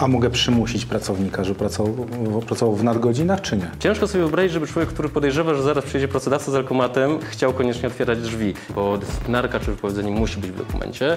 [0.00, 2.06] A mogę przymusić pracownika, żeby pracował,
[2.46, 3.70] pracował w nadgodzinach, czy nie?
[3.78, 7.88] Ciężko sobie wyobrazić, żeby człowiek, który podejrzewa, że zaraz przyjedzie pracodawca z alkomatem, chciał koniecznie
[7.88, 11.16] otwierać drzwi, bo dyscyplinarka czy wypowiedzenie musi być w dokumencie.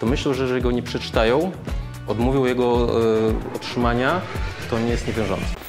[0.00, 1.52] To myślę, że jeżeli go nie przeczytają,
[2.06, 4.20] odmówią jego e, otrzymania,
[4.70, 5.63] to nie jest niewiążące.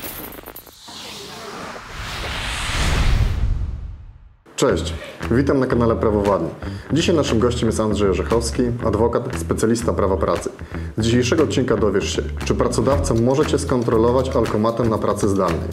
[4.69, 4.93] Cześć,
[5.31, 6.49] witam na kanale Prawo Władni.
[6.93, 10.49] Dzisiaj naszym gościem jest Andrzej Orzechowski, adwokat, specjalista prawa pracy.
[10.97, 15.69] Z dzisiejszego odcinka dowiesz się, czy pracodawca może Cię skontrolować alkomatem na pracy zdalnej.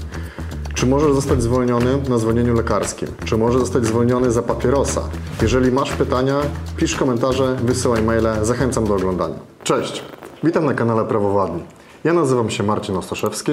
[0.75, 3.09] Czy może zostać zwolniony na zwolnieniu lekarskim?
[3.25, 5.03] Czy może zostać zwolniony za papierosa?
[5.43, 6.41] Jeżeli masz pytania,
[6.77, 9.37] pisz komentarze, wysyłaj maile, zachęcam do oglądania.
[9.65, 10.03] Cześć,
[10.45, 11.63] witam na kanale Prawo Władni.
[12.05, 13.53] Ja nazywam się Marcin Ostaszewski,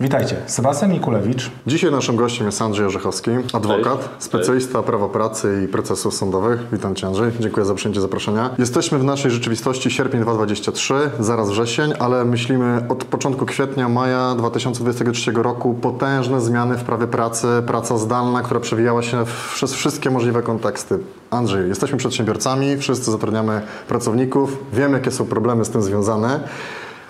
[0.00, 1.50] Witajcie, Sebastian Mikulewicz.
[1.66, 4.10] Dzisiaj naszym gościem jest Andrzej Orzechowski, adwokat, Cześć.
[4.18, 6.60] specjalista prawa pracy i procesów sądowych.
[6.72, 8.50] Witam Cię Andrzej, dziękuję za przyjęcie zaproszenia.
[8.58, 15.32] Jesteśmy w naszej rzeczywistości sierpień 2023, zaraz wrzesień, ale myślimy od początku kwietnia, maja 2023
[15.32, 20.98] roku potężne zmiany w prawie pracy, praca zdalna, która przewijała się przez wszystkie możliwe konteksty.
[21.30, 26.40] Andrzej, jesteśmy przedsiębiorcami, wszyscy zatrudniamy pracowników, wiemy jakie są problemy z tym związane.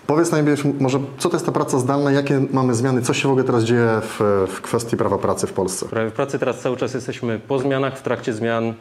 [0.09, 3.31] Powiedz najpierw może, co to jest ta praca zdalna, jakie mamy zmiany, co się w
[3.31, 5.87] ogóle teraz dzieje w, w kwestii prawa pracy w Polsce?
[6.11, 8.75] W pracy teraz cały czas jesteśmy po zmianach, w trakcie zmian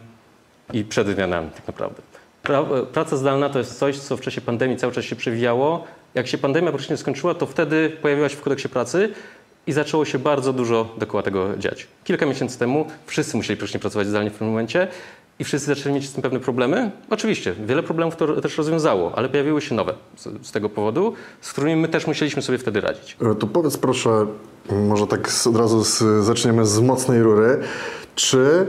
[0.73, 2.02] i przed zmianami tak naprawdę.
[2.44, 5.83] Pra, praca zdalna to jest coś, co w czasie pandemii cały czas się przewijało.
[6.16, 9.09] Jak się pandemia praktycznie skończyła, to wtedy pojawiła się w kodeksie pracy
[9.67, 11.88] i zaczęło się bardzo dużo dookoła tego dziać.
[12.03, 14.88] Kilka miesięcy temu wszyscy musieli praktycznie pracować zdalnie w tym momencie
[15.40, 16.92] i wszyscy zaczęli mieć z tym pewne problemy.
[17.10, 21.52] Oczywiście, wiele problemów to też rozwiązało, ale pojawiły się nowe z, z tego powodu, z
[21.54, 23.18] którymi my też musieliśmy sobie wtedy radzić.
[23.32, 24.26] E, To powiedz proszę,
[24.72, 27.60] może tak od razu z, zaczniemy z mocnej rury.
[28.16, 28.66] Czy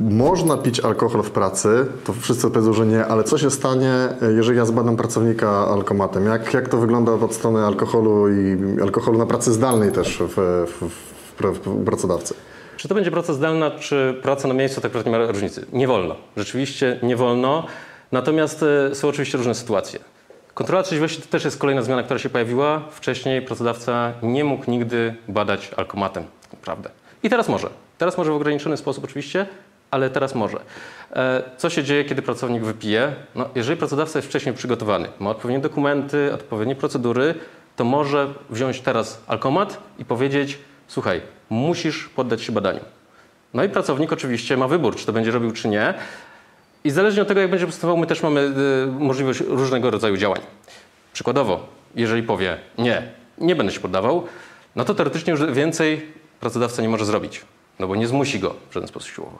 [0.00, 1.86] można pić alkohol w pracy?
[2.04, 3.92] To wszyscy powiedzą, że nie, ale co się stanie,
[4.22, 6.26] e, jeżeli ja zbadam pracownika alkomatem?
[6.26, 10.88] Jak, jak to wygląda od strony alkoholu i alkoholu na pracy zdalnej też w, w,
[11.42, 12.34] w, w pracodawcy?
[12.78, 15.66] Czy to będzie praca zdalna, czy praca na miejscu, tak naprawdę nie ma różnicy.
[15.72, 16.16] Nie wolno.
[16.36, 17.66] Rzeczywiście nie wolno.
[18.12, 20.00] Natomiast e, są oczywiście różne sytuacje.
[20.54, 22.82] Kontrola trzeźwości to też jest kolejna zmiana, która się pojawiła.
[22.90, 26.90] Wcześniej pracodawca nie mógł nigdy badać alkomatem, tak naprawdę.
[27.22, 27.68] I teraz może.
[27.98, 29.46] Teraz może w ograniczony sposób oczywiście,
[29.90, 30.58] ale teraz może.
[31.12, 33.14] E, Co się dzieje, kiedy pracownik wypije?
[33.34, 37.34] No, jeżeli pracodawca jest wcześniej przygotowany, ma odpowiednie dokumenty, odpowiednie procedury,
[37.76, 40.58] to może wziąć teraz alkomat i powiedzieć:
[40.88, 42.80] Słuchaj, musisz poddać się badaniu.
[43.54, 45.94] No i pracownik oczywiście ma wybór, czy to będzie robił, czy nie.
[46.84, 50.40] I zależnie od tego, jak będzie postępował, my też mamy y, możliwość różnego rodzaju działań.
[51.12, 53.02] Przykładowo, jeżeli powie nie,
[53.38, 54.26] nie będę się poddawał,
[54.76, 56.06] no to teoretycznie już więcej
[56.40, 57.42] pracodawca nie może zrobić,
[57.78, 59.38] no bo nie zmusi go w żaden sposób siłowo.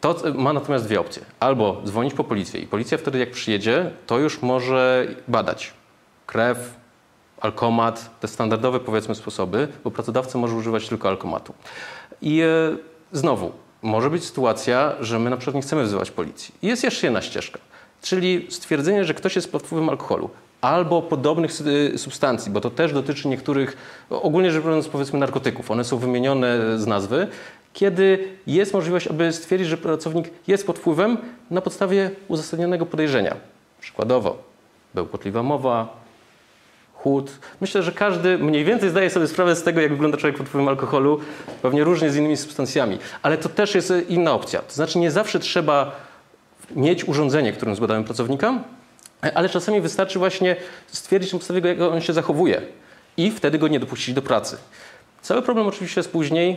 [0.00, 1.22] To y, ma natomiast dwie opcje.
[1.40, 5.72] Albo dzwonić po policję i policja wtedy jak przyjedzie, to już może badać
[6.26, 6.74] krew,
[7.44, 11.54] alkomat, te standardowe powiedzmy sposoby, bo pracodawca może używać tylko alkomatu.
[12.22, 12.46] I e,
[13.12, 16.54] znowu, może być sytuacja, że my na przykład nie chcemy wzywać policji.
[16.62, 17.58] Jest jeszcze jedna ścieżka,
[18.02, 22.92] czyli stwierdzenie, że ktoś jest pod wpływem alkoholu albo podobnych sy- substancji, bo to też
[22.92, 23.76] dotyczy niektórych,
[24.10, 27.26] ogólnie rzecz biorąc powiedzmy narkotyków, one są wymienione z nazwy,
[27.72, 31.18] kiedy jest możliwość, aby stwierdzić, że pracownik jest pod wpływem
[31.50, 33.36] na podstawie uzasadnionego podejrzenia.
[33.80, 34.36] Przykładowo,
[34.94, 36.03] bełkotliwa mowa,
[37.60, 40.68] Myślę, że każdy mniej więcej zdaje sobie sprawę z tego, jak wygląda człowiek pod wpływem
[40.68, 41.20] alkoholu,
[41.62, 44.62] pewnie różnie z innymi substancjami, ale to też jest inna opcja.
[44.62, 45.92] To znaczy nie zawsze trzeba
[46.76, 48.58] mieć urządzenie, którym zbadamy pracownika,
[49.34, 50.56] ale czasami wystarczy właśnie
[50.86, 52.62] stwierdzić na podstawie, jak on się zachowuje
[53.16, 54.56] i wtedy go nie dopuścić do pracy.
[55.22, 56.56] Cały problem oczywiście jest później,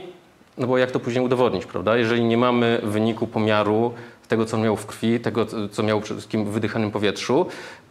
[0.58, 1.98] no bo jak to później udowodnić, prawda?
[1.98, 3.94] Jeżeli nie mamy wyniku pomiaru
[4.28, 7.46] tego, co miał w krwi, tego, co miał przede wszystkim w wydychanym powietrzu,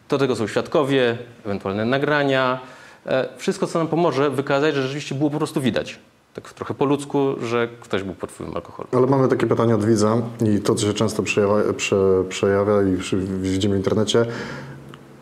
[0.08, 2.60] to tego są świadkowie, ewentualne nagrania,
[3.06, 5.98] e, wszystko, co nam pomoże wykazać, że rzeczywiście było po prostu widać.
[6.34, 8.88] Tak trochę po ludzku, że ktoś był pod wpływem alkoholu.
[8.92, 10.16] Ale mamy takie pytanie od widza
[10.46, 14.26] i to, co się często przejawia, prze, przejawia i widzimy w internecie.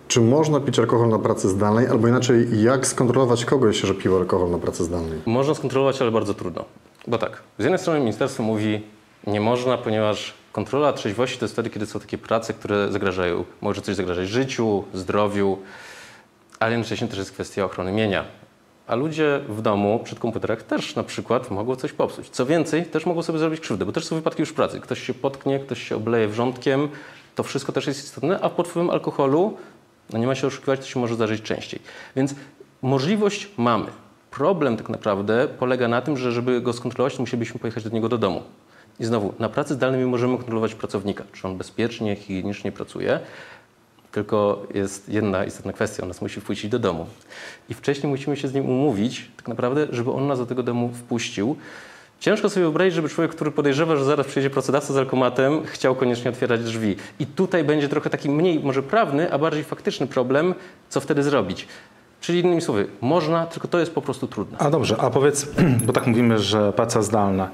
[0.08, 1.86] Czy można pić alkohol na pracy zdalnej?
[1.86, 5.18] Albo inaczej, jak skontrolować kogoś, że pił alkohol na pracy zdalnej?
[5.26, 6.64] Można skontrolować, ale bardzo trudno.
[7.06, 8.82] Bo tak, z jednej strony ministerstwo mówi,
[9.26, 13.80] nie można, ponieważ kontrola trzeźwości to jest wtedy, kiedy są takie prace, które zagrażają, może
[13.80, 15.58] coś zagrażać życiu, zdrowiu,
[16.60, 18.24] ale jednocześnie też jest kwestia ochrony mienia.
[18.86, 22.28] A ludzie w domu, przed komputerach też na przykład mogą coś popsuć.
[22.28, 24.80] Co więcej, też mogą sobie zrobić krzywdę, bo też są wypadki już pracy.
[24.80, 26.88] Ktoś się potknie, ktoś się obleje wrzątkiem,
[27.34, 29.56] to wszystko też jest istotne, a pod wpływem alkoholu,
[30.12, 31.80] no nie ma się oszukiwać, to się może zdarzyć częściej.
[32.16, 32.34] Więc
[32.82, 33.86] możliwość mamy.
[34.30, 38.18] Problem tak naprawdę polega na tym, że żeby go skontrolować, musielibyśmy pojechać do niego do
[38.18, 38.42] domu.
[39.00, 43.20] I znowu, na pracy zdalnej my możemy kontrolować pracownika, czy on bezpiecznie, higienicznie pracuje,
[44.12, 47.06] Tylko jest jedna istotna kwestia, on nas musi wpuścić do domu.
[47.68, 50.90] I wcześniej musimy się z nim umówić, tak naprawdę, żeby on nas do tego domu
[50.94, 51.56] wpuścił.
[52.20, 56.30] Ciężko sobie wyobrazić, żeby człowiek, który podejrzewa, że zaraz przyjedzie pracodawca z alkomatem, chciał koniecznie
[56.30, 56.96] otwierać drzwi.
[57.18, 60.54] I tutaj będzie trochę taki mniej może prawny, a bardziej faktyczny problem,
[60.88, 61.68] co wtedy zrobić.
[62.20, 64.58] Czyli innymi słowy, można, tylko to jest po prostu trudne.
[64.58, 65.48] A dobrze, a powiedz,
[65.86, 67.50] bo tak mówimy, że praca zdalna.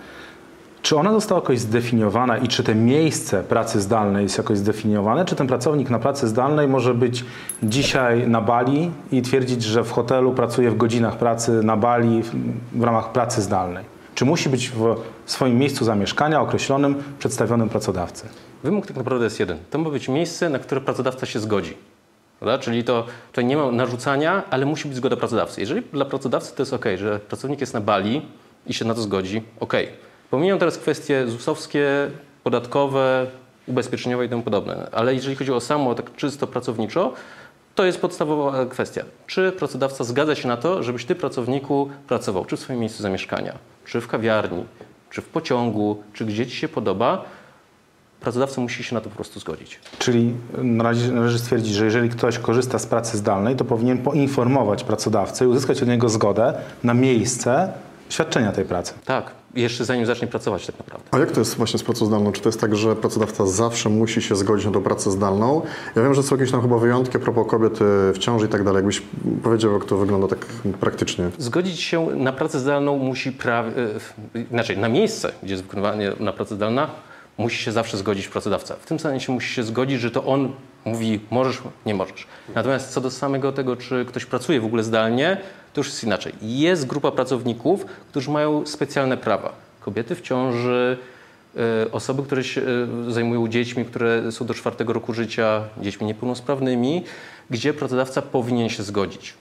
[0.83, 5.25] Czy ona została jakoś zdefiniowana i czy to miejsce pracy zdalnej jest jakoś zdefiniowane?
[5.25, 7.25] Czy ten pracownik na pracy zdalnej może być
[7.63, 12.23] dzisiaj na Bali i twierdzić, że w hotelu pracuje w godzinach pracy na Bali
[12.73, 13.85] w, ramach pracy zdalnej?
[14.15, 14.97] Czy musi być w
[15.27, 18.29] swoim miejscu zamieszkania określonym przedstawionym pracodawcy?
[18.65, 19.59] Wymóg tak naprawdę jest jeden.
[19.71, 21.75] To ma być miejsce, na które pracodawca się zgodzi.
[22.39, 22.59] Prawda?
[22.59, 25.61] Czyli to tutaj nie ma narzucania, ale musi być zgoda pracodawcy.
[25.61, 28.23] Jeżeli dla pracodawcy to jest ok, że pracownik jest na Bali
[28.67, 29.75] i się na to zgodzi, ok.
[30.31, 32.11] Pomijam teraz kwestie ZUS-owskie,
[32.45, 33.27] podatkowe,
[33.67, 37.13] ubezpieczeniowe i tym podobne, ale jeżeli chodzi o samo tak czysto pracowniczo,
[37.75, 39.05] to jest podstawowa kwestia.
[39.27, 43.55] Czy pracodawca zgadza się na to, żebyś ty pracowniku pracował, czy w swoim miejscu zamieszkania,
[43.85, 44.65] czy w kawiarni,
[45.11, 47.25] czy w pociągu, czy gdzie ci się podoba,
[48.21, 49.79] pracodawca musi się na to po prostu zgodzić.
[49.99, 55.45] Czyli należy, należy stwierdzić, że jeżeli ktoś korzysta z pracy zdalnej, to powinien poinformować pracodawcę
[55.45, 56.55] i uzyskać od niego zgodę
[56.85, 57.73] na miejsce
[58.09, 58.95] świadczenia tej pracy.
[59.05, 61.09] Tak, jeszcze zanim zacznie pracować tak naprawdę.
[61.11, 62.33] A jak to jest właśnie z pracą zdalną?
[62.33, 65.63] Czy to jest tak, że pracodawca zawsze musi się zgodzić na tą pracę zdalną?
[65.97, 68.65] Ja wiem, że są jakieś tam chyba wyjątki a propos kobiety w ciąży i tak
[68.65, 68.77] dalej.
[68.77, 69.03] Jakbyś
[69.43, 70.47] powiedział, jak to wygląda tak
[70.81, 71.31] praktycznie?
[71.39, 73.73] Zgodzić się na pracę zdalną musi prawie,
[74.51, 76.91] inaczej, na miejsce, gdzie jest wykonywanie na pracę zdalna,
[77.39, 78.77] musi się zawsze zgodzić pracodawca.
[78.77, 80.53] W tym sensie musi się zgodzić, że to on
[80.85, 82.27] mówi możesz, nie możesz.
[82.55, 85.37] Natomiast co do samego tego, czy ktoś pracuje w ogóle zdalnie,
[85.73, 86.33] to już jest inaczej.
[86.43, 89.53] Jest grupa pracowników, którzy mają specjalne prawa.
[89.81, 90.99] Kobiety w ciąży,
[91.87, 92.61] y, osoby, które się
[93.09, 97.05] y, zajmują dziećmi, które są do czwartego roku życia, dziećmi niepełnosprawnymi,
[97.51, 99.35] gdzie pracodawca powinien się zgodzić.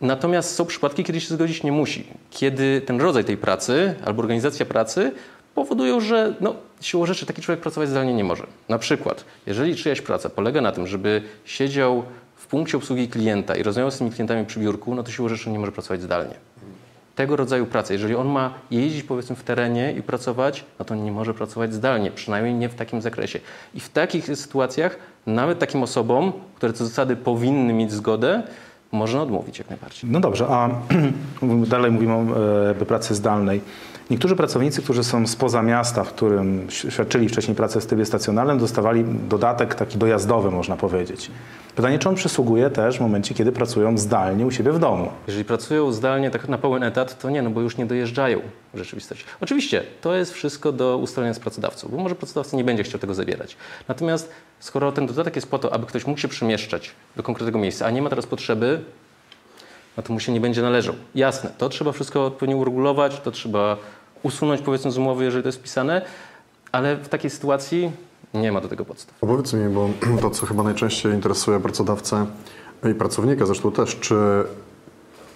[0.00, 2.06] Natomiast są przypadki, kiedy się zgodzić nie musi.
[2.30, 5.12] Kiedy ten rodzaj tej pracy albo organizacja pracy
[5.54, 8.46] powodują, że no, siłą rzeczy taki człowiek pracować zdalnie nie może.
[8.68, 12.04] Na przykład, jeżeli czyjaś praca polega na tym, żeby siedział
[12.44, 15.50] w punkcie obsługi klienta i rozmawiał z tymi klientami przy biurku, no to siłą rzeczy
[15.50, 16.34] nie może pracować zdalnie.
[17.14, 21.12] Tego rodzaju praca, jeżeli on ma jeździć powiedzmy w terenie i pracować, no to nie
[21.12, 23.40] może pracować zdalnie, przynajmniej nie w takim zakresie.
[23.74, 24.96] I w takich sytuacjach
[25.26, 28.42] nawet takim osobom, które co zasady powinny mieć zgodę,
[28.92, 30.10] można odmówić jak najbardziej.
[30.10, 30.70] No dobrze, a
[31.66, 32.24] dalej mówimy o
[32.70, 33.60] e, pracy zdalnej.
[34.10, 39.04] Niektórzy pracownicy, którzy są spoza miasta, w którym świadczyli wcześniej pracę w trybie stacjonarnym, dostawali
[39.28, 41.30] dodatek taki dojazdowy, można powiedzieć.
[41.76, 45.08] Pytanie, czy on przysługuje też w momencie, kiedy pracują zdalnie u siebie w domu?
[45.26, 48.40] Jeżeli pracują zdalnie tak na pełen etat, to nie, no bo już nie dojeżdżają
[48.74, 49.24] w rzeczywistości.
[49.40, 53.14] Oczywiście, to jest wszystko do ustalenia z pracodawcą, bo może pracodawca nie będzie chciał tego
[53.14, 53.56] zabierać.
[53.88, 54.30] Natomiast
[54.60, 57.90] skoro ten dodatek jest po to, aby ktoś mógł się przemieszczać do konkretnego miejsca, a
[57.90, 58.80] nie ma teraz potrzeby,
[59.96, 60.94] no to mu się nie będzie należał.
[61.14, 63.76] Jasne, to trzeba wszystko odpowiednio uregulować, to trzeba
[64.22, 66.02] usunąć powiedzmy z umowy, jeżeli to jest wpisane,
[66.72, 67.92] ale w takiej sytuacji
[68.34, 69.14] nie ma do tego podstaw.
[69.20, 69.90] Opowiedz mi, bo
[70.22, 72.26] to, co chyba najczęściej interesuje pracodawcę
[72.90, 74.14] i pracownika zresztą też, czy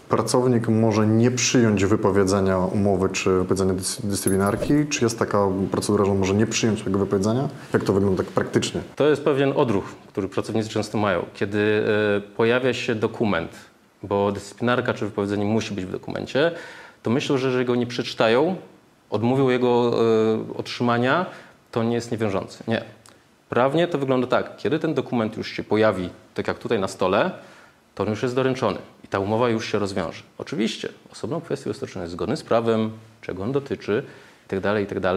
[0.09, 4.87] pracownik może nie przyjąć wypowiedzenia umowy czy wypowiedzenia dys dyscyplinarki?
[4.91, 5.39] Czy jest taka
[5.71, 7.49] procedura, że on może nie przyjąć tego wypowiedzenia?
[7.73, 8.81] Jak to wygląda tak praktycznie?
[8.97, 11.25] To jest pewien odruch, który pracownicy często mają.
[11.35, 13.51] Kiedy y, pojawia się dokument,
[14.03, 16.52] bo dyscyplinarka czy wypowiedzenie musi być w dokumencie,
[17.02, 18.57] to myślę, że jeżeli go nie przeczytają,
[19.11, 20.00] odmówią jego
[20.52, 21.26] y, otrzymania,
[21.73, 22.64] to nie jest niewiążący.
[22.69, 22.85] Nie.
[23.49, 27.31] Prawnie to wygląda tak, kiedy ten dokument już się pojawi, tak jak tutaj na stole,
[27.95, 30.23] to on już jest doręczony i ta umowa już się rozwiąże.
[30.38, 32.90] Oczywiście osobną kwestią jest to, czy on jest zgodny z prawem,
[33.23, 34.02] czego on dotyczy
[34.43, 34.81] itd.
[34.81, 35.14] itd.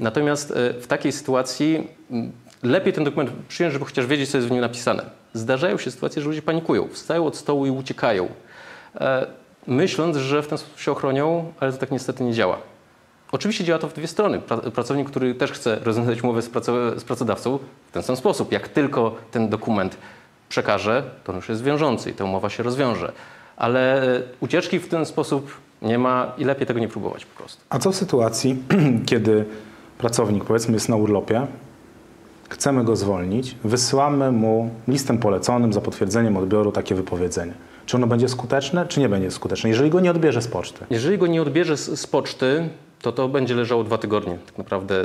[0.00, 1.88] Natomiast w takiej sytuacji
[2.66, 5.02] lepiej ten dokument przyjąć, żeby chociaż wiedzieć, co jest w nim napisane.
[5.32, 8.28] Zdarzają się sytuacje, że ludzie panikują, wstają od stołu i uciekają,
[9.66, 12.58] myśląc, że w ten sposób się ochronią, ale to tak niestety nie działa.
[13.32, 14.40] Oczywiście działa to w dwie strony.
[14.74, 17.58] Pracownik, który też chce rozwiązać umowę z, pracodawcą
[17.88, 18.52] w ten sam sposób.
[18.52, 19.96] Jak tylko ten dokument
[20.48, 23.12] przekaże, to już jest wiążący i ta umowa się rozwiąże.
[23.56, 24.02] Ale
[24.40, 25.50] ucieczki w ten sposób
[25.82, 27.62] nie ma i lepiej tego nie próbować po prostu.
[27.68, 28.56] A co w sytuacji,
[29.10, 29.44] kiedy
[29.98, 31.46] pracownik powiedzmy jest na urlopie,
[32.48, 37.54] chcemy go zwolnić, wysyłamy mu listem poleconym za potwierdzeniem odbioru takie wypowiedzenie.
[37.86, 40.84] Czy ono będzie skuteczne, czy nie będzie skuteczne, jeżeli go nie odbierze z poczty?
[40.90, 42.68] Jeżeli go nie odbierze z, z poczty,
[43.02, 45.00] to to będzie leżało dwa tygodnie tak naprawdę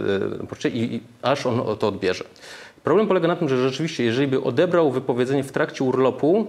[0.65, 2.23] e, i, i aż on to odbierze.
[2.83, 6.47] Problem polega na tym, że rzeczywiście, jeżeli by odebrał wypowiedzenie w trakcie urlopu,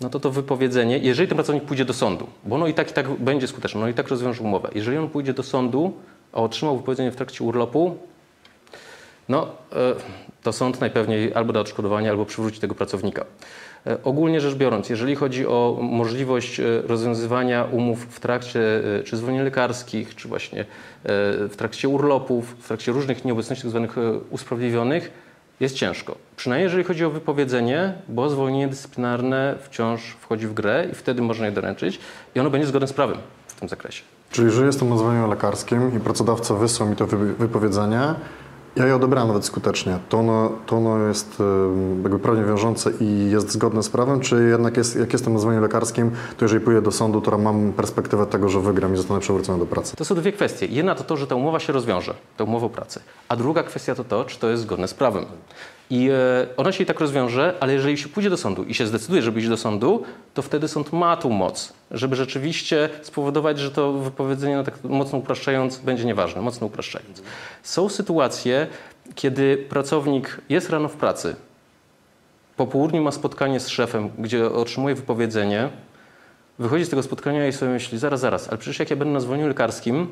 [0.00, 2.94] no to to wypowiedzenie, jeżeli ten pracownik pójdzie do sądu, bo ono i tak i
[2.94, 4.68] tak będzie skuteczne, ono i tak rozwiąże umowę.
[4.74, 5.92] Jeżeli on pójdzie do sądu,
[6.32, 7.96] a otrzymał wypowiedzenie w trakcie urlopu,
[9.28, 9.76] no, e,
[10.42, 13.24] to sąd najpewniej albo da odszkodowanie, albo przywróci tego pracownika.
[13.86, 18.60] E, ogólnie rzecz biorąc, jeżeli chodzi o możliwość e, rozwiązywania umów w trakcie
[19.04, 20.64] czy zwolnień lekarskich, czy właśnie
[21.04, 23.72] w trakcie urlopów, w trakcie różnych nieobecności.
[23.72, 23.90] Tak
[24.30, 25.10] usprawiedliwionych,
[25.62, 26.16] jest ciężko.
[26.36, 31.46] Przynajmniej jeżeli chodzi o wypowiedzenie, bo zwolnienie dyscyplinarne wciąż wchodzi w grę i wtedy można
[31.46, 31.98] je doręczyć
[32.34, 34.02] i ono będzie zgodne z prawem w tym zakresie.
[34.30, 37.06] Czyli jeżeli jestem na zwolnieniu lekarskim i pracodawca wysłał mi to
[37.38, 38.00] wypowiedzenie,
[38.76, 39.98] ja je odebrałem nawet skutecznie.
[40.08, 41.42] To ono, to ono jest
[42.02, 45.62] jakby prawnie wiążące i jest zgodne z prawem, czy jednak jest, jak jestem na zwolnieniu
[45.62, 49.58] lekarskim, to jeżeli pójdę do sądu, to mam perspektywę tego, że wygram i zostanę przywrócony
[49.58, 49.96] do pracy?
[49.96, 50.66] To są dwie kwestie.
[50.66, 53.00] Jedna to to, że ta umowa się rozwiąże, ta umowa o pracy.
[53.28, 55.24] A druga kwestia to to, czy to jest zgodne z prawem.
[55.92, 58.86] I e, ona się i tak rozwiąże, ale jeżeli się pójdzie do sądu i się
[58.86, 60.02] zdecyduje, żeby iść do sądu,
[60.34, 65.18] to wtedy sąd ma tą moc, żeby rzeczywiście spowodować, że to wypowiedzenie, no tak mocno
[65.18, 67.22] upraszczając, będzie nieważne, mocno upraszczając.
[67.62, 68.66] Są sytuacje,
[69.14, 71.36] kiedy pracownik jest rano w pracy,
[72.56, 75.68] po południu ma spotkanie z szefem, gdzie otrzymuje wypowiedzenie,
[76.58, 79.20] wychodzi z tego spotkania i sobie myśli, zaraz, zaraz, ale przecież jak ja będę na
[79.20, 80.08] zwolnieniu lekarskim,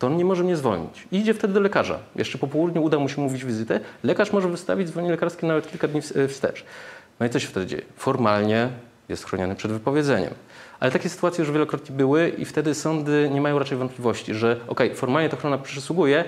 [0.00, 1.06] to on nie może mnie zwolnić.
[1.12, 1.98] I idzie wtedy do lekarza.
[2.16, 3.80] Jeszcze po południu uda mu się mówić wizytę.
[4.02, 6.64] Lekarz może wystawić zwolnienie lekarskie nawet kilka dni e, wstecz.
[7.20, 7.82] No i co się wtedy dzieje?
[7.96, 8.68] Formalnie
[9.08, 10.34] jest chroniony przed wypowiedzeniem.
[10.80, 14.86] Ale takie sytuacje już wielokrotnie były i wtedy sądy nie mają raczej wątpliwości, że okej,
[14.86, 16.24] okay, formalnie ta ochrona przysługuje,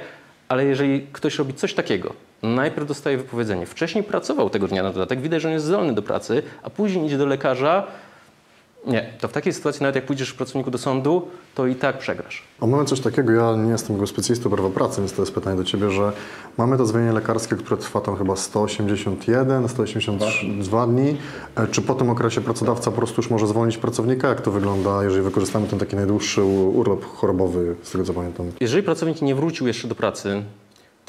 [0.48, 5.20] ale jeżeli ktoś robi coś takiego, najpierw dostaje wypowiedzenie, wcześniej pracował tego dnia na dodatek,
[5.20, 7.86] widać, że on jest zdolny do pracy, a później idzie do lekarza,
[8.86, 11.98] nie, to w takiej sytuacji nawet jak pójdziesz w pracowniku do sądu, to i tak
[11.98, 12.42] przegrasz.
[12.60, 15.64] A mamy coś takiego, ja nie jestem specjalistą prawa pracy, więc to jest pytanie do
[15.64, 16.12] Ciebie, że
[16.58, 21.16] mamy to zwolnienie lekarskie, które trwa tam chyba 181, 182 dni.
[21.56, 24.28] E, czy po tym okresie pracodawca po prostu już może zwolnić pracownika?
[24.28, 28.46] Jak to wygląda, jeżeli wykorzystamy ten taki najdłuższy urlop chorobowy, z tego co pamiętam?
[28.60, 30.42] Jeżeli pracownik nie wrócił jeszcze do pracy,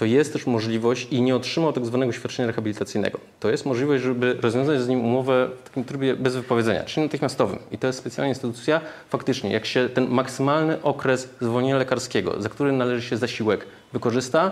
[0.04, 3.20] to jest też możliwość i nie otrzymał tak zwanego świadczenia rehabilitacyjnego.
[3.40, 7.60] To jest możliwość, żeby rozwiązać z nim umowę w takim trybie bez wypowiedzenia, czyli natychmiastowym.
[7.72, 8.82] I to jest specjalna instytucja.
[9.10, 14.52] Faktycznie, jak się ten maksymalny okres zwolnienia lekarskiego, za który należy się zasiłek, wykorzysta,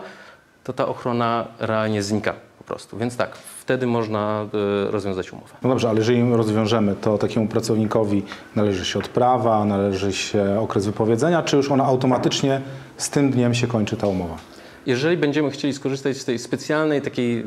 [0.64, 2.98] to ta ochrona realnie znika po prostu.
[2.98, 4.46] Więc tak, wtedy można
[4.88, 5.54] y, rozwiązać umowę.
[5.64, 8.24] No dobrze, ale jeżeli rozwiążemy, to takiemu pracownikowi
[8.56, 12.62] należy się odprawa, należy się okres wypowiedzenia, czy już ona automatycznie
[12.98, 14.51] z tym dniem się kończy ta umowa?
[14.86, 17.40] Jeżeli będziemy chcieli skorzystać z tej specjalnej, takiej,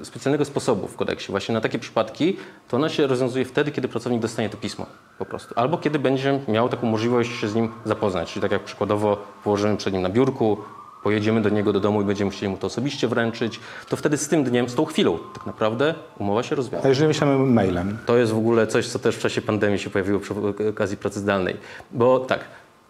[0.00, 2.36] e, specjalnego sposobu w kodeksie właśnie na takie przypadki,
[2.68, 4.86] to ona się rozwiązuje wtedy, kiedy pracownik dostanie to pismo
[5.18, 5.54] po prostu.
[5.56, 8.32] Albo kiedy będzie miał taką możliwość się z nim zapoznać.
[8.32, 10.58] Czyli tak jak przykładowo położymy przed nim na biurku,
[11.02, 14.28] pojedziemy do niego do domu i będziemy chcieli mu to osobiście wręczyć, to wtedy z
[14.28, 16.84] tym dniem, z tą chwilą tak naprawdę umowa się rozwiąże.
[16.84, 17.98] A jeżeli wyślemy mailem?
[18.06, 20.34] To jest w ogóle coś, co też w czasie pandemii się pojawiło przy
[20.70, 21.56] okazji pracy zdalnej.
[21.90, 22.40] Bo tak,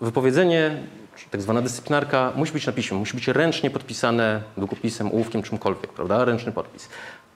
[0.00, 0.83] wypowiedzenie
[1.31, 6.25] tak zwana dyscyplinarka musi być na piśmie, musi być ręcznie podpisane długopisem, ołówkiem, czymkolwiek, prawda?
[6.25, 6.89] Ręczny podpis.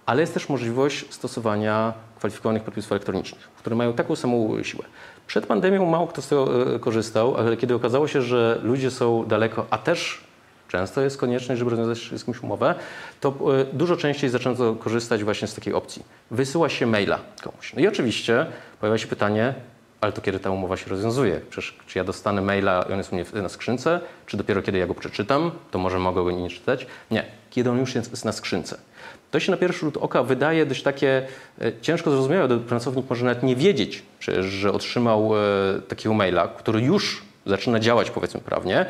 [0.06, 4.84] Ale jest też możliwość stosowania kwalifikowanych podpisów elektronicznych, które mają taką samą siłę.
[5.26, 9.24] Przed pandemią mało kto z tego e, korzystał, ale kiedy okazało się, że ludzie są
[9.26, 10.24] daleko, a też
[10.68, 12.74] często jest konieczność, żeby rozwiązać z kimś umowę,
[13.20, 16.02] to e, dużo częściej zaczęto korzystać właśnie z takiej opcji.
[16.30, 17.74] Wysyła się maila komuś.
[17.74, 18.46] No i oczywiście
[18.80, 19.54] pojawia się pytanie,
[20.04, 21.40] ale to kiedy ta umowa się rozwiązuje?
[21.50, 24.78] Przecież czy ja dostanę maila i on jest u mnie na skrzynce, czy dopiero kiedy
[24.78, 26.86] ja go przeczytam, to może mogę go nie czytać?
[27.10, 28.78] Nie, kiedy on już jest na skrzynce.
[29.30, 31.26] To się na pierwszy rzut oka wydaje dość takie
[31.60, 32.58] e, ciężko zrozumiałe.
[32.58, 38.10] Pracownik może nawet nie wiedzieć, przecież, że otrzymał e, takiego maila, który już zaczyna działać
[38.10, 38.86] powiedzmy prawnie,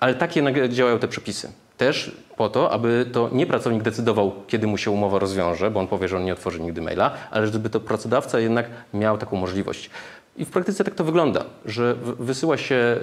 [0.00, 1.52] ale takie działają te przepisy.
[1.76, 5.86] Też po to, aby to nie pracownik decydował, kiedy mu się umowa rozwiąże, bo on
[5.86, 9.90] powie, że on nie otworzy nigdy maila, ale żeby to pracodawca jednak miał taką możliwość.
[10.36, 12.98] I w praktyce tak to wygląda, że wysyła się e,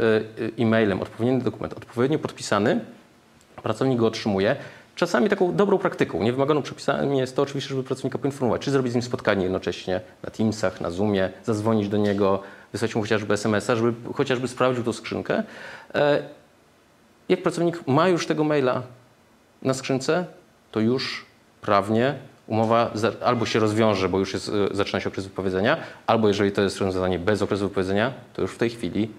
[0.63, 2.79] e-mailem odpowiedni dokument, odpowiednio podpisany,
[3.63, 4.55] pracownik go otrzymuje.
[4.95, 8.95] Czasami taką dobrą praktyką, niewymaganą przepisami jest to oczywiście, żeby pracownika poinformować, czy zrobić z
[8.95, 14.13] nim spotkanie jednocześnie na Teamsach, na Zoomie, zadzwonić do niego, wysłać mu chociażby SMS-a, żeby
[14.13, 15.43] chociażby sprawdził tą skrzynkę.
[15.95, 16.23] E,
[17.29, 18.83] jak pracownik ma już tego maila
[19.61, 20.25] na skrzynce,
[20.71, 21.25] to już
[21.61, 22.15] prawnie
[22.47, 22.91] umowa
[23.25, 26.77] albo się rozwiąże, bo już jest, e, zaczyna się okres wypowiedzenia, albo jeżeli to jest
[26.77, 29.09] rozwiązanie bez okresu wypowiedzenia, to już w tej chwili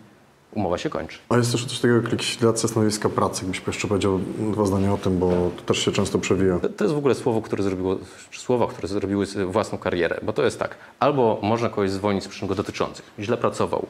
[0.55, 1.19] umowa się kończy.
[1.29, 3.45] A jest też coś takiego jak likwidacja stanowiska pracy.
[3.45, 4.21] Jakbyś jeszcze powiedział
[4.53, 6.59] dwa zdania o tym, bo to też się często przewija.
[6.59, 7.97] To, to jest w ogóle słowo, które zrobiło,
[8.33, 12.49] słowa, które zrobiły własną karierę, bo to jest tak, albo można kogoś zwolnić z przyczyn
[12.49, 13.87] go dotyczących, źle pracował,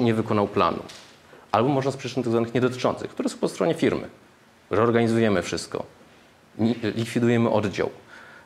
[0.00, 0.82] nie wykonał planu,
[1.52, 4.08] albo można z przyczyn tak zwanych niedotyczących, które są po stronie firmy.
[4.70, 5.84] Reorganizujemy wszystko,
[6.96, 7.90] likwidujemy oddział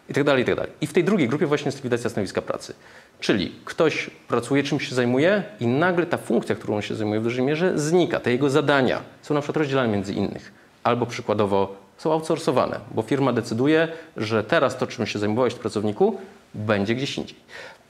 [0.09, 0.73] i tak dalej, i tak dalej.
[0.81, 2.75] I w tej drugiej grupie właśnie jest likwidacja stanowiska pracy.
[3.21, 7.23] Czyli ktoś pracuje, czymś się zajmuje i nagle ta funkcja, którą on się zajmuje w
[7.23, 8.21] dużej mierze znika.
[8.21, 10.53] Te jego zadania są na przykład rozdzielane między innych.
[10.83, 16.19] Albo przykładowo są outsourcowane, bo firma decyduje, że teraz to, czym się zajmowałeś pracowniku,
[16.55, 17.37] będzie gdzieś indziej.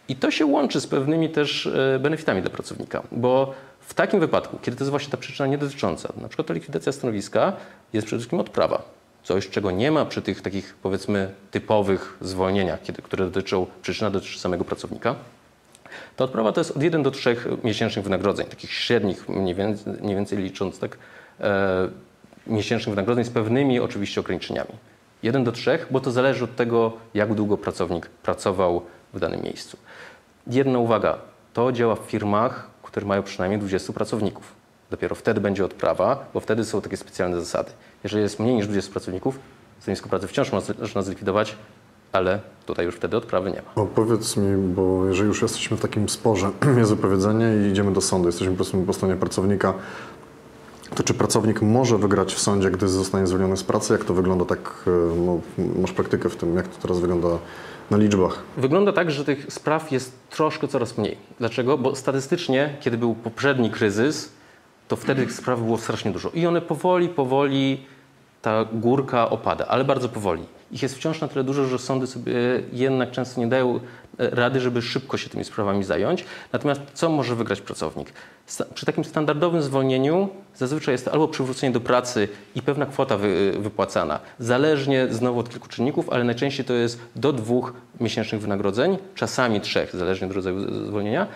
[0.09, 4.59] I to się łączy z pewnymi też e, benefitami dla pracownika, bo w takim wypadku,
[4.63, 7.53] kiedy to jest właśnie ta przyczyna niedotycząca, na przykład to likwidacja stanowiska,
[7.93, 8.83] jest przede wszystkim odprawa.
[9.23, 14.39] Coś, czego nie ma przy tych takich powiedzmy typowych zwolnieniach, kiedy, które dotyczą, przyczyna dotyczy
[14.39, 15.15] samego pracownika.
[16.17, 20.17] Ta odprawa to jest od 1 do 3 miesięcznych wynagrodzeń, takich średnich, mniej więcej, mniej
[20.17, 20.99] więcej licząc tak,
[21.41, 21.89] e,
[22.47, 24.73] miesięcznych wynagrodzeń z pewnymi oczywiście ograniczeniami.
[25.23, 28.83] 1 do 3, bo to zależy od tego, jak długo pracownik pracował
[29.15, 29.77] w danym miejscu.
[30.47, 31.19] Jedna uwaga,
[31.53, 34.62] to działa w firmach, które mają przynajmniej 20 pracowników.
[34.93, 37.71] Dopiero wtedy będzie odprawa, bo wtedy są takie specjalne zasady.
[38.05, 39.39] Jeżeli jest mniej niż 20 pracowników,
[39.81, 41.57] stanowisko pracy wciąż można zlikwidować,
[42.13, 43.83] ale tutaj już wtedy odprawy nie ma.
[43.83, 48.01] O, powiedz mi, bo jeżeli już jesteśmy w takim sporze, jest wypowiedzenie i idziemy do
[48.01, 49.75] sądu, jesteśmy po prostu po stronie pracownika,
[50.95, 53.93] to czy pracownik może wygrać w sądzie, gdy zostanie zwolniony z pracy?
[53.93, 55.41] Jak to wygląda tak, e, no,
[55.81, 57.29] masz praktykę w tym, jak to teraz wygląda
[57.91, 58.39] na liczbach?
[58.57, 61.17] Wygląda tak, że tych spraw jest troszkę coraz mniej.
[61.39, 61.79] Dlaczego?
[61.79, 64.42] Bo statystycznie, kiedy był poprzedni kryzys,
[64.93, 66.31] to wtedy spraw było strasznie dużo.
[66.35, 67.81] I one powoli, powoli,
[68.43, 70.43] ta górka opada, ale bardzo powoli.
[70.73, 72.33] Ich jest wciąż na tyle dużo, że sądy sobie
[72.73, 73.81] jednak często nie dają
[74.19, 76.25] e, rady, żeby szybko się tymi sprawami zająć.
[76.53, 78.13] Natomiast co może wygrać pracownik?
[78.75, 84.21] Przy takim standardowym zwolnieniu zazwyczaj jest albo przywrócenie do pracy i pewna kwota wy, wypłacana,
[84.39, 89.97] zależnie znowu od kilku czynników, ale najczęściej to jest do dwóch miesięcznych wynagrodzeń, czasami trzech,
[89.97, 91.27] zależnie od rodzaju zwolnienia,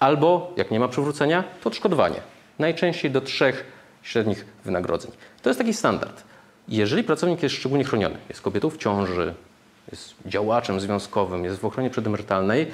[0.00, 2.35] albo jak nie ma przywrócenia, to odszkodowanie.
[2.58, 3.64] Najczęściej do trzech
[4.02, 5.12] średnich wynagrodzeń.
[5.42, 6.22] To jest taki standard.
[6.68, 9.34] Jeżeli pracownik jest szczególnie chroniony, jest kobietą w ciąży,
[9.90, 12.66] jest działaczem związkowym, jest w ochronie przedemerytalnej,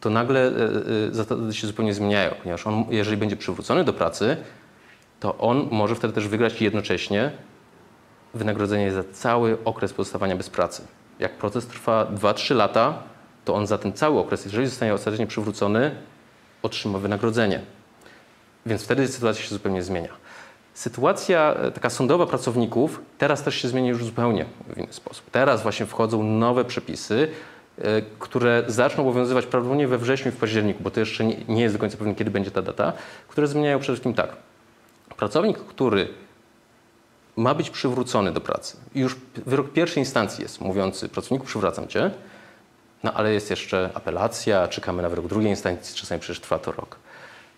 [0.00, 4.36] to nagle e, e, zasady się zupełnie zmieniają, ponieważ on, jeżeli będzie przywrócony do pracy,
[5.20, 7.30] to on może wtedy też wygrać jednocześnie
[8.34, 10.82] wynagrodzenie za cały okres pozostawania bez pracy.
[11.18, 13.02] Jak proces trwa 2-3 lata,
[13.44, 15.90] to on za ten cały okres, jeżeli zostanie ostatecznie przywrócony,
[16.62, 17.60] otrzyma wynagrodzenie.
[18.66, 20.24] Więc wtedy sytuacja się zupełnie zmienia.
[20.74, 25.30] Sytuacja e, taka sądowa pracowników teraz też się zmieni już zupełnie w inny sposób.
[25.30, 27.28] Teraz właśnie wchodzą nowe przepisy,
[27.78, 31.74] e, które zaczną obowiązywać prawdopodobnie we wrześniu i w październiku, bo to jeszcze nie, jest
[31.74, 32.92] do końca pewne, kiedy będzie ta data,
[33.28, 34.36] które zmieniają przede wszystkim tak.
[35.16, 36.08] Pracownik, który
[37.36, 42.10] ma być przywrócony do pracy, już wyrok pierwszej instancji jest mówiący, pracowniku przywracam cię,
[43.02, 46.96] no ale jest jeszcze apelacja, czekamy na wyrok drugiej instancji, czasami przecież trwa to rok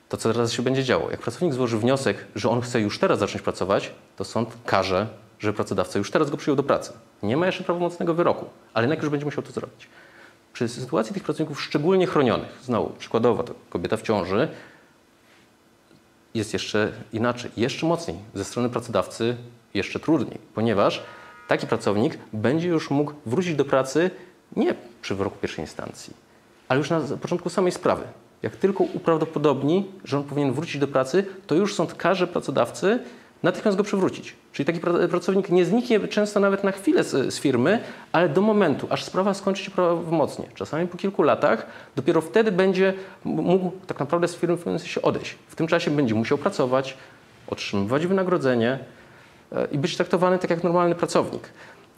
[0.09, 1.11] to co teraz się będzie działo?
[1.11, 5.07] Jak pracownik złoży wniosek, że on chce już teraz zacząć pracować, to sąd każe,
[5.39, 6.93] że pracodawca już teraz go przyjął do pracy.
[7.23, 9.89] Nie ma jeszcze prawomocnego wyroku, ale jednak już będzie musiał to zrobić.
[10.53, 14.49] Przy sytuacji tych pracowników szczególnie chronionych, znowu przykładowo to kobieta w ciąży,
[16.35, 18.17] jest jeszcze inaczej, jeszcze mocniej.
[18.35, 19.37] Ze strony pracodawcy
[19.75, 21.03] jeszcze trudniej, ponieważ
[21.49, 24.11] taki pracownik będzie już mógł wrócić do pracy
[24.57, 26.15] nie przy wyroku pierwszej instancji,
[26.69, 28.03] ale już na początku samej sprawy.
[28.43, 32.99] Jak tylko uprawdopodobni, że on powinien wrócić do pracy, to już sąd każe pracodawcy
[33.43, 34.35] natychmiast go przywrócić.
[34.53, 37.81] Czyli taki pracownik nie zniknie często nawet na chwilę z, z, firmy,
[38.13, 40.47] ale do momentu, aż sprawa skończy się prawomocnie.
[40.55, 42.95] Czasami po kilku latach dopiero wtedy będzie
[43.25, 45.37] mógł tak naprawdę z firmy sensie odejść.
[45.49, 46.97] W tym czasie będzie musiał pracować,
[47.47, 48.79] otrzymywać wynagrodzenie
[49.53, 51.43] e, i być traktowany tak jak normalny pracownik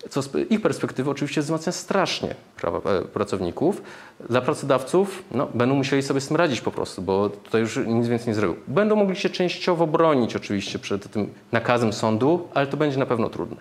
[0.09, 3.83] co z ich perspektywy oczywiście wzmacnia strasznie prawa e, pracowników.
[4.31, 8.09] Dla pracodawców no, będą musieli sobie z tym radzić po prostu, bo tutaj już nic
[8.09, 8.57] więcej nie zrobił.
[8.69, 13.29] Będą mogli się częściowo bronić oczywiście przed tym nakazem sądu, ale to będzie na pewno
[13.29, 13.57] trudne.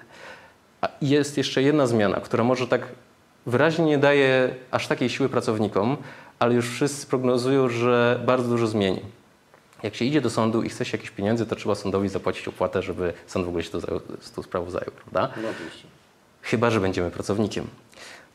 [0.81, 2.81] A jest jeszcze jedna zmiana, która może tak
[3.45, 5.97] wyraźnie nie daje aż takiej siły pracownikom,
[6.39, 9.01] ale już wszyscy prognozują, że bardzo dużo zmieni.
[9.83, 12.81] Jak się idzie do sądu i chce się jakieś pieniędzy, to trzeba sądowi zapłacić opłatę,
[12.81, 13.69] żeby sąd w ogóle się
[14.19, 15.36] z tą sprawą zajął, prawda?
[15.41, 15.88] No, oczywiście
[16.49, 17.67] chyba że będziemy pracownikiem.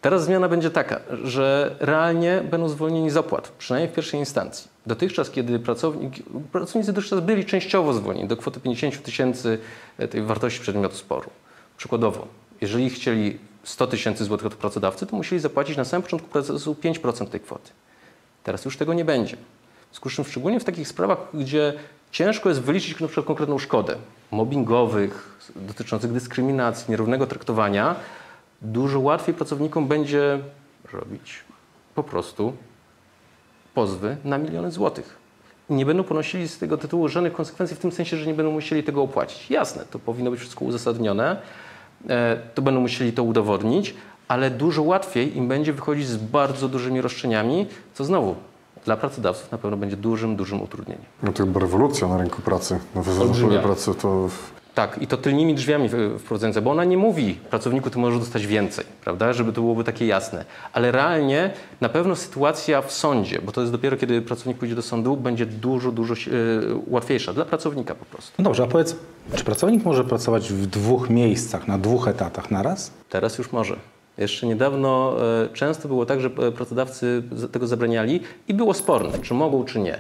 [0.01, 4.69] Teraz zmiana będzie taka, że realnie będą zwolnieni z opłat, przynajmniej w pierwszej instancji.
[4.87, 6.15] Dotychczas, kiedy pracownik,
[6.53, 9.59] pracownicy dotychczas byli częściowo zwolnieni do kwoty 50 tysięcy
[9.99, 11.31] e, tej wartości przedmiotu sporu.
[11.77, 12.27] Przykładowo,
[12.61, 17.27] jeżeli chcieli 100 tysięcy złotych od pracodawcy, to musieli zapłacić na samym początku procesu 5%
[17.27, 17.71] tej kwoty.
[18.45, 19.37] Teraz już tego nie będzie.
[19.37, 21.73] W związku z czym szczególnie w takich sprawach, gdzie
[22.13, 23.97] ciężko jest wyliczyć na przykład konkretną szkodę,
[24.31, 27.95] mobbingowych, dotyczących dyskryminacji, nierównego traktowania,
[28.63, 30.39] dużo łatwiej pracownikom będzie
[30.93, 31.45] robić
[31.95, 32.53] po prostu
[33.75, 35.17] pozwy na miliony złotych.
[35.71, 38.83] Nie będą ponosili z tego tytułu żadnych konsekwencji w tym sensie, że nie będą musieli
[38.83, 39.51] tego opłacić.
[39.51, 41.37] Jasne, to powinno być wszystko uzasadnione,
[42.09, 43.95] e, to będą musieli to udowodnić,
[44.29, 48.37] ale dużo łatwiej im będzie wychodzić z bardzo dużymi roszczeniami, co znowu
[48.85, 51.05] dla pracodawców na pewno będzie dużym, dużym utrudnieniem.
[51.23, 54.29] No to chyba rewolucja na rynku pracy, nowe zarządzanie pracy to...
[54.75, 58.47] Tak, i to tylnymi drzwiami w- wprowadzające, bo ona nie mówi pracowniku, ty możesz dostać
[58.47, 60.45] więcej, prawda, żeby to byłoby takie jasne.
[60.73, 64.83] Ale realnie na pewno sytuacja w sądzie, bo to jest dopiero kiedy pracownik pójdzie do
[64.83, 66.19] sądu, będzie dużo, dużo e,
[66.87, 68.33] łatwiejsza dla pracownika po prostu.
[68.39, 68.97] No dobrze, a powiedz,
[69.35, 72.91] czy pracownik może pracować w dwóch miejscach, na dwóch etatach naraz?
[73.09, 73.77] Teraz już może.
[74.19, 77.23] Jeszcze niedawno e, często było tak, że e, pracodawcy
[77.53, 79.99] tego zabraniali i było sporne, czy mogą, czy nie.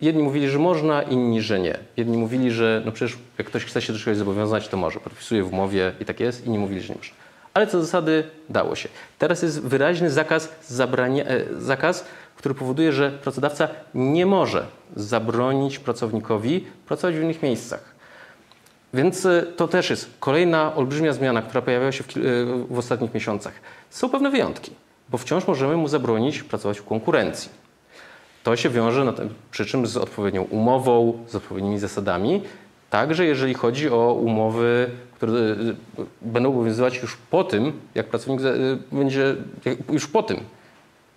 [0.00, 1.78] Jedni mówili, że można, inni, że nie.
[1.96, 5.00] Jedni mówili, że no przecież jak ktoś chce się do czegoś zobowiązać, to może.
[5.00, 6.46] Podpisuje w umowie i tak jest.
[6.46, 7.14] Inni mówili, że nie można.
[7.54, 8.88] Ale co do zasady dało się.
[9.18, 12.04] Teraz jest wyraźny zakaz, zabrania, e, zakaz,
[12.36, 17.99] który powoduje, że pracodawca nie może zabronić pracownikowi pracować w innych miejscach.
[18.94, 23.14] Więc y, to też jest kolejna olbrzymia zmiana, która pojawiała się w, y, w ostatnich
[23.14, 23.52] miesiącach.
[23.90, 24.70] Są pewne wyjątki,
[25.08, 27.50] bo wciąż możemy mu zabronić pracować w konkurencji.
[28.42, 29.12] To się wiąże
[29.50, 32.42] przy czym z odpowiednią umową, z odpowiednimi zasadami.
[32.90, 35.76] Także jeżeli chodzi o umowy, które y,
[36.22, 38.40] będą obowiązywać już po tym, jak pracownik
[38.92, 39.36] będzie,
[39.92, 40.40] już po tym,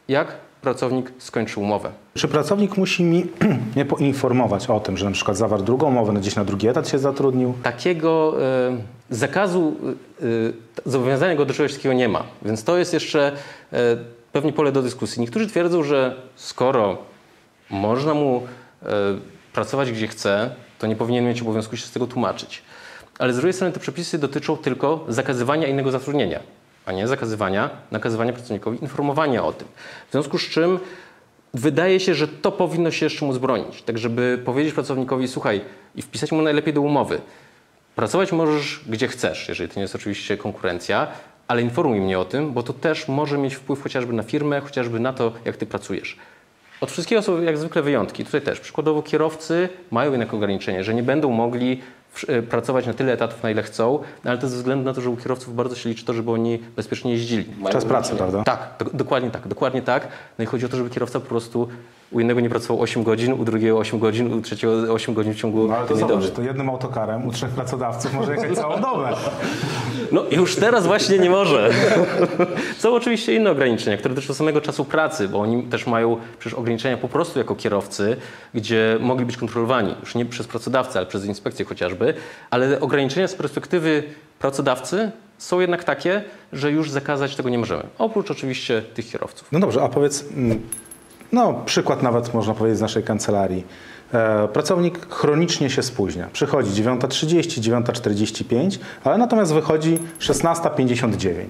[0.07, 0.27] jak
[0.63, 1.89] pracownik skończy umowę.
[2.13, 3.25] Czy pracownik musi mi
[3.75, 6.99] mnie poinformować o tym, że na przykład zawarł drugą umowę, gdzieś na drugi etat się
[6.99, 7.53] zatrudnił?
[7.63, 8.77] takiego e,
[9.09, 9.75] zakazu,
[10.21, 10.25] e,
[10.85, 12.23] zobowiązania go do czegoś takiego nie ma.
[12.41, 13.31] Więc to jest jeszcze
[13.73, 13.77] e,
[14.31, 15.21] pewnie pole do dyskusji.
[15.21, 16.97] Niektórzy twierdzą, że skoro
[17.69, 18.43] można mu
[18.83, 18.87] e,
[19.53, 20.49] pracować gdzie chce,
[20.79, 22.61] to nie powinien mieć obowiązku się z tego tłumaczyć.
[23.19, 26.39] Ale z drugiej strony te przepisy dotyczą tylko zakazywania innego zatrudnienia,
[26.85, 29.67] a nie zakazywania, nakazywania pracownikowi informowania o tym.
[30.07, 30.79] W związku z czym
[31.53, 33.81] Wydaje się, że to powinno się jeszcze móc bronić.
[33.81, 35.61] Tak, żeby powiedzieć pracownikowi, słuchaj,
[35.95, 37.21] i wpisać mu najlepiej do umowy.
[37.95, 41.07] Pracować możesz gdzie chcesz, jeżeli to nie jest oczywiście konkurencja,
[41.47, 44.99] ale informuj mnie o tym, bo to też może mieć wpływ chociażby na firmę, chociażby
[44.99, 46.17] na to, jak ty pracujesz.
[46.81, 48.25] Od wszystkiego są jak zwykle wyjątki.
[48.25, 48.59] Tutaj też.
[48.59, 51.81] Przykładowo kierowcy mają jednak ograniczenie, że nie będą mogli
[52.49, 55.09] pracować na tyle etatów, na ile chcą, no ale to ze względu na to, że
[55.09, 57.45] u kierowców bardzo się liczy to, żeby oni bezpiecznie jeździli.
[57.71, 58.43] Czas pracy, prawda?
[58.43, 60.07] Tak, do, dokładnie tak, dokładnie tak.
[60.37, 61.67] No i chodzi o to, żeby kierowca po prostu
[62.13, 65.37] u jednego nie pracował 8 godzin, u drugiego 8 godzin, u trzeciego 8 godzin w
[65.37, 66.31] ciągu No ale to zobacz, doby.
[66.31, 69.09] to jednym autokarem u trzech pracodawców może jechać całą dobę.
[70.11, 71.69] No już teraz właśnie nie może.
[72.77, 76.97] Są oczywiście inne ograniczenia, które dotyczą samego czasu pracy, bo oni też mają przecież ograniczenia
[76.97, 78.17] po prostu jako kierowcy,
[78.53, 82.13] gdzie mogli być kontrolowani, już nie przez pracodawcę, ale przez inspekcję chociażby,
[82.49, 84.03] ale ograniczenia z perspektywy
[84.39, 86.23] pracodawcy są jednak takie,
[86.53, 87.83] że już zakazać tego nie możemy.
[87.97, 89.47] Oprócz oczywiście tych kierowców.
[89.51, 90.61] No dobrze, a powiedz, mm,
[91.33, 93.65] no przykład nawet można powiedzieć z naszej kancelarii.
[94.13, 96.29] E, Pracownik chronicznie się spóźnia.
[96.33, 101.45] Przychodzi 9.30, 9.45, ale natomiast wychodzi 16.59.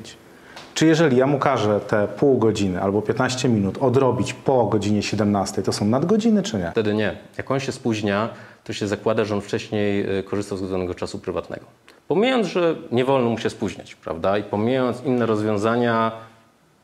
[0.74, 5.62] Czy jeżeli ja mu każę te pół godziny albo 15 minut odrobić po godzinie 17,
[5.62, 6.72] to są nadgodziny czy nie?
[6.72, 7.18] Wtedy nie.
[7.38, 8.30] Jak on się spóźnia,
[8.64, 11.66] to się zakłada, że on wcześniej y, korzystał z danego czasu prywatnego.
[12.08, 14.38] Pomijając, że nie wolno mu się spóźniać, prawda?
[14.38, 16.12] I pomijając inne rozwiązania,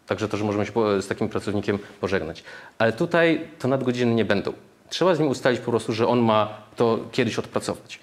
[0.09, 2.43] także to, że możemy się z takim pracownikiem pożegnać.
[2.77, 4.53] Ale tutaj to nadgodziny nie będą.
[4.89, 7.99] Trzeba z nim ustalić po prostu, że on ma to kiedyś odpracować.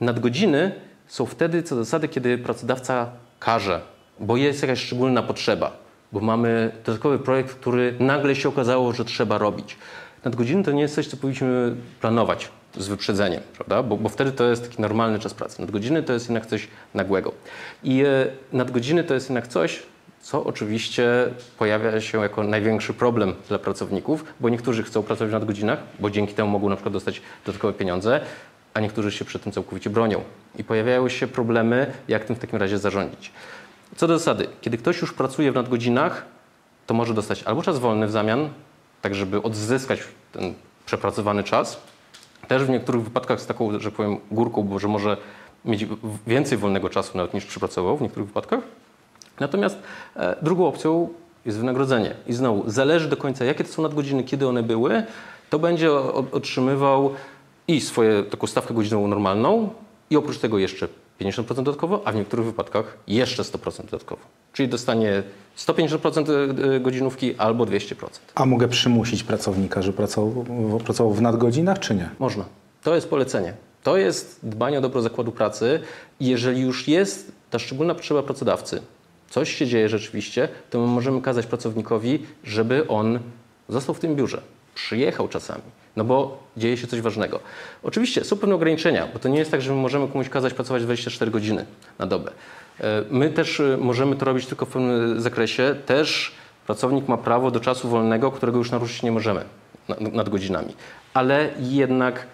[0.00, 0.72] Nadgodziny
[1.06, 3.80] są wtedy, co do zasady, kiedy pracodawca każe,
[4.20, 5.76] bo jest jakaś szczególna potrzeba,
[6.12, 9.76] bo mamy dodatkowy projekt, który nagle się okazało, że trzeba robić.
[10.24, 13.82] Nadgodziny to nie jest coś, co powinniśmy planować z wyprzedzeniem, prawda?
[13.82, 15.60] Bo, bo wtedy to jest taki normalny czas pracy.
[15.60, 17.32] Nadgodziny to jest jednak coś nagłego.
[17.84, 19.82] I e, nadgodziny to jest jednak coś,
[20.28, 21.04] co oczywiście
[21.58, 26.34] pojawia się jako największy problem dla pracowników, bo niektórzy chcą pracować w nadgodzinach, bo dzięki
[26.34, 28.20] temu mogą na przykład dostać dodatkowe pieniądze,
[28.74, 30.20] a niektórzy się przy tym całkowicie bronią.
[30.58, 33.32] I pojawiają się problemy, jak tym w takim razie zarządzić.
[33.96, 36.24] Co do zasady, kiedy ktoś już pracuje w nadgodzinach,
[36.86, 38.48] to może dostać albo czas wolny w zamian,
[39.02, 40.00] tak żeby odzyskać
[40.32, 40.54] ten
[40.86, 41.80] przepracowany czas.
[42.48, 45.16] Też w niektórych wypadkach z taką, że powiem, górką, bo że może
[45.64, 45.86] mieć
[46.26, 48.60] więcej wolnego czasu nawet niż przepracował w niektórych wypadkach.
[49.40, 49.78] Natomiast
[50.16, 51.08] e, drugą opcją
[51.46, 52.14] jest wynagrodzenie.
[52.26, 55.02] I znowu, zależy do końca, jakie to są nadgodziny, kiedy one były,
[55.50, 55.92] to będzie
[56.32, 57.10] otrzymywał
[57.68, 59.70] i swoją taką stawkę godzinową normalną
[60.10, 60.88] i oprócz tego jeszcze
[61.20, 64.22] 50% dodatkowo, a w niektórych wypadkach jeszcze 100% dodatkowo.
[64.52, 65.22] Czyli dostanie
[65.56, 66.30] 150%
[66.74, 67.94] e, godzinówki albo 200%.
[68.34, 70.44] A mogę przymusić pracownika, że pracował,
[70.84, 72.10] pracował w nadgodzinach czy nie?
[72.18, 72.44] Można.
[72.82, 73.54] To jest polecenie.
[73.82, 75.80] To jest dbanie o dobro zakładu pracy.
[76.20, 78.82] Jeżeli już jest ta szczególna potrzeba pracodawcy,
[79.30, 83.18] coś się dzieje rzeczywiście, to my możemy kazać pracownikowi, żeby on
[83.68, 84.42] został w tym biurze,
[84.74, 85.62] przyjechał czasami,
[85.96, 87.40] no bo dzieje się coś ważnego.
[87.82, 90.82] Oczywiście są pewne ograniczenia, bo to nie jest tak, że my możemy komuś kazać pracować
[90.82, 91.64] 24 godziny
[91.98, 92.30] na dobę.
[92.80, 95.74] E, My też e, możemy to robić tylko w pewnym zakresie.
[95.86, 96.32] Też
[96.66, 99.44] pracownik ma prawo do czasu wolnego, którego już naruszyć nie możemy
[99.88, 100.74] na- nad godzinami.
[101.14, 102.26] Ale jednak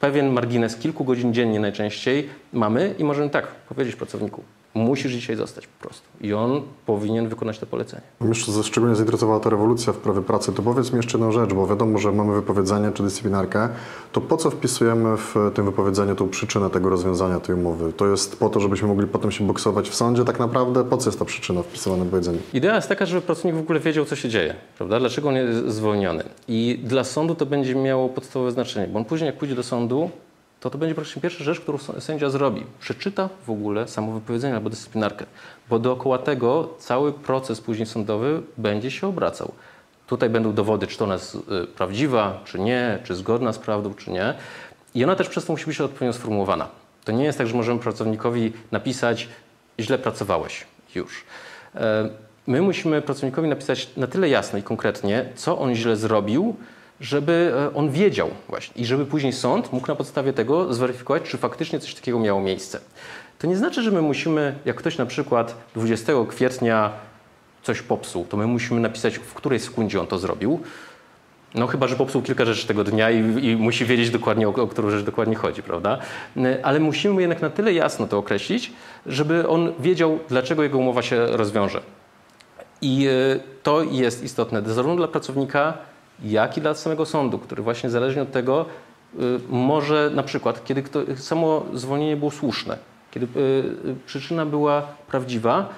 [0.00, 4.42] pewien margines kilku godzin dziennie najczęściej mamy i możemy tak powiedzieć pracowniku,
[4.74, 6.02] musisz dzisiaj zostać po prostu.
[6.20, 8.02] I on powinien wykonać to polecenie.
[8.48, 10.52] Ze- szczególnie zainteresowała ta rewolucja w prawie pracy.
[10.52, 13.68] To powiedz mi jeszcze jedną rzecz, bo wiadomo, że mamy wypowiedzenie czy dyscyplinarkę.
[14.12, 17.92] To po co wpisujemy w tym wypowiedzeniu tą przyczynę tego rozwiązania tej umowy?
[17.92, 20.84] To jest po to, żebyśmy mogli potem się boksować w sądzie tak naprawdę?
[20.84, 22.38] Po co jest ta przyczyna wpisywana w wypowiedzeniu?
[22.52, 24.98] Idea jest taka, żeby pracownik w ogóle wiedział, co się dzieje, prawda?
[25.00, 26.24] Dlaczego on jest zwolniony.
[26.48, 30.10] I dla sądu to będzie miało podstawowe znaczenie, bo on później, jak pójdzie do sądu,
[30.62, 32.66] to to będzie praktycznie pierwsza rzecz, którą sędzia zrobi.
[32.80, 35.26] Przeczyta w ogóle samo wypowiedzenie albo dyscyplinarkę,
[35.70, 39.52] bo dookoła tego cały proces później sądowy będzie się obracał.
[40.06, 43.94] Tutaj będą dowody, czy to ona jest y, prawdziwa, czy nie, czy zgodna z prawdą,
[43.94, 44.34] czy nie.
[44.94, 46.68] I ona też przez to musi być odpowiednio sformułowana.
[47.04, 49.28] To nie jest tak, że możemy pracownikowi napisać,
[49.80, 51.24] źle pracowałeś już.
[51.74, 52.08] E,
[52.46, 56.56] My musimy pracownikowi napisać na tyle jasno i konkretnie, co on źle zrobił,
[57.02, 61.38] żeby e, on wiedział właśnie i żeby później sąd mógł na podstawie tego zweryfikować, czy
[61.38, 62.80] faktycznie coś takiego miało miejsce.
[63.38, 66.92] To nie znaczy, że my musimy, jak ktoś na przykład 20 kwietnia
[67.62, 70.60] coś popsuł, to my musimy napisać, w której sekundzie on to zrobił.
[71.54, 74.66] No chyba, że popsuł kilka rzeczy tego dnia i, i musi wiedzieć dokładnie, o, o
[74.66, 75.98] którą rzecz dokładnie chodzi, prawda?
[76.36, 78.72] E, Ale musimy jednak na tyle jasno to określić,
[79.06, 81.80] żeby on wiedział, dlaczego jego umowa się rozwiąże.
[82.82, 85.78] I e, to jest istotne zarówno dla pracownika,
[86.24, 88.66] jak i dla samego sądu, który właśnie zależnie od tego
[89.14, 92.78] e, może na przykład, kiedy kto, samo zwolnienie było słuszne,
[93.10, 95.68] kiedy e, e, przyczyna była prawdziwa,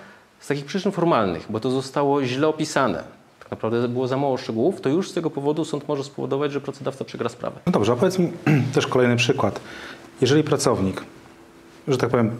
[0.40, 3.04] z takich przyczyn formalnych, bo to zostało źle opisane,
[3.40, 6.60] tak naprawdę było za mało szczegółów, to już z tego powodu sąd może spowodować, że
[6.60, 7.60] pracodawca przegra sprawę.
[7.66, 8.32] No dobrze, a powiedz mi
[8.74, 9.60] też kolejny przykład.
[10.20, 11.04] Jeżeli pracownik,
[11.88, 12.30] że tak powiem,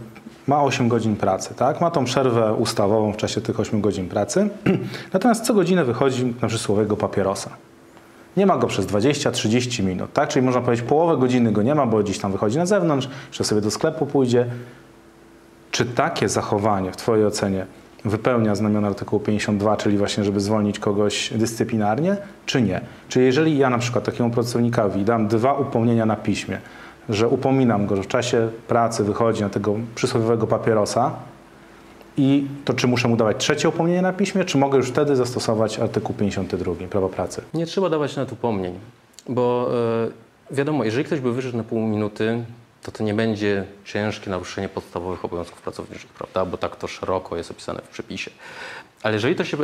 [0.47, 1.81] ma 8 godzin pracy, tak?
[1.81, 4.49] ma tą przerwę ustawową w czasie tych 8 godzin pracy,
[5.13, 7.51] natomiast co godzinę wychodzi na przysłowiowego papierosa.
[8.37, 10.29] Nie ma go przez 20-30 minut, tak?
[10.29, 13.45] Czyli można powiedzieć, połowę godziny go nie ma, bo gdzieś tam wychodzi na zewnątrz, że
[13.45, 14.47] sobie do sklepu pójdzie.
[15.71, 17.67] Czy takie zachowanie w Twojej ocenie
[18.05, 22.17] wypełnia znamiona artykułu 52, czyli właśnie, żeby zwolnić kogoś dyscyplinarnie,
[22.47, 22.81] czy nie?
[23.09, 26.59] Czy jeżeli ja na przykład takiemu pracownikowi dam dwa upomnienia na piśmie,
[27.09, 31.11] że upominam go, że w czasie pracy wychodzi na tego przysłowiowego papierosa,
[32.17, 35.79] i to czy muszę mu dawać trzecie upomnienie na piśmie, czy mogę już wtedy zastosować
[35.79, 37.43] artykuł 52 prawa pracy?
[37.55, 38.79] Nie trzeba dawać na to upomnień,
[39.29, 39.71] bo
[40.51, 42.45] e, wiadomo, jeżeli ktoś by wyszedł na pół minuty,
[42.83, 46.45] to to nie będzie ciężkie naruszenie podstawowych obowiązków pracowniczych, prawda?
[46.45, 48.31] Bo tak to szeroko jest opisane w przepisie.
[49.03, 49.61] Ale jeżeli to się e,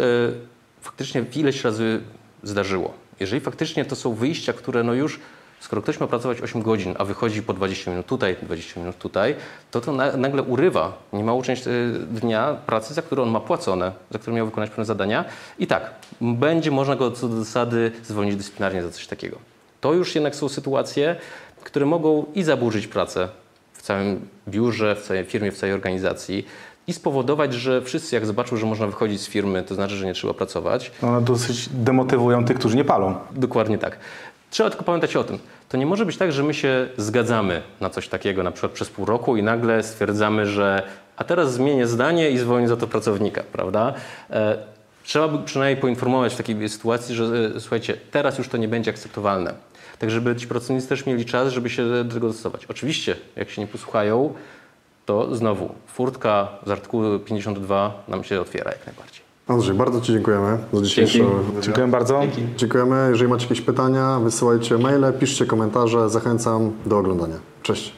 [0.81, 2.01] faktycznie ileś razy
[2.43, 5.21] zdarzyło, jeżeli faktycznie to są wyjścia, które no już
[5.61, 9.37] Skoro ktoś ma pracować 8 godzin, a wychodzi po 20 minut tutaj, 20 minut tutaj,
[9.71, 11.71] to to na, nagle urywa niemałą część e,
[12.11, 15.25] dnia pracy, za którą on ma płacone, za którą miał wykonać pewne zadania.
[15.59, 19.39] I tak, będzie można go co do zasady zwolnić dyscyplinarnie za coś takiego.
[19.81, 21.17] To już jednak są sytuacje,
[21.65, 23.29] które mogą i zaburzyć pracę
[23.73, 26.47] w całym biurze, w całej firmie, w całej organizacji
[26.87, 30.15] i spowodować, że wszyscy jak zobaczą, że można wychodzić z firmy, to znaczy, że nie
[30.15, 33.15] trzeba pracować, One dosyć demotywują tych, którzy nie palą.
[33.33, 33.99] Dokładnie tak.
[34.51, 35.39] Trzeba tylko pamiętać o tym.
[35.69, 38.89] To nie może być tak, że my się zgadzamy na coś takiego, na przykład przez
[38.89, 40.83] pół roku i nagle stwierdzamy, że
[41.17, 43.95] a teraz zmienię zdanie i zwolnię za to pracownika, prawda?
[44.31, 44.59] E,
[45.05, 47.25] trzeba by przynajmniej poinformować w takiej sytuacji, że
[47.57, 49.55] e, słuchajcie, teraz już to nie będzie akceptowalne.
[49.99, 52.67] Tak, żeby ci pracownicy też mieli czas, żeby się do tego dostosować.
[52.67, 54.35] Oczywiście, jak się nie posłuchają,
[55.07, 59.20] to znowu furtka z artykułu 52 nam się otwiera jak najbardziej.
[59.51, 61.19] Andrzej, bardzo Ci dziękujemy za Dzięki.
[61.19, 61.35] wywiad.
[61.61, 62.21] Dziękuję bardzo.
[62.57, 63.07] Dziękujemy.
[63.11, 66.11] Jeżeli macie jakieś pytania, wysyłajcie maile, piszcie komentarze.
[66.11, 67.35] Zachęcam do oglądania.
[67.63, 67.93] Cześć.